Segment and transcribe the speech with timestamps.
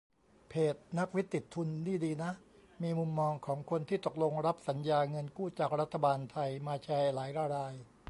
[0.49, 2.31] เพจ "นักวิทย์ติดทุน" นี่ดีนะ
[2.81, 7.73] มีมุมมองของคนที่ตกลงรับสัญญาเงินกู้จากรัฐบาลไทยมาแชร์หลายราย